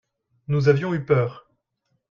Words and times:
Nous 0.47 0.67
avions 0.67 0.95
eu 0.95 1.05
peur. 1.05 1.47